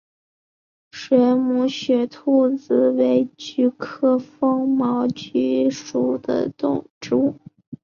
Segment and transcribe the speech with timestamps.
[0.91, 6.49] 水母雪兔子为菊科风毛菊属的
[6.99, 7.35] 植物。